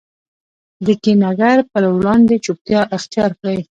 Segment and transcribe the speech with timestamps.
[0.85, 3.57] د کینه ګر په وړاندي چوپتیا اختیارکړئ!